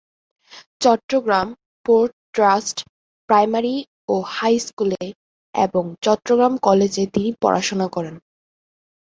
Chittagong 0.81 1.47
port 1.85 2.11
trust 2.33 2.77
primary 3.29 3.75
ও 4.09 4.15
হাইস্কুলে 4.35 5.03
এবং 5.53 5.83
চট্টগ্রাম 6.01 6.53
কলেজে 6.57 7.03
তিনি 7.13 7.29
পড়াশোনা 7.41 7.87
করেন। 7.95 8.15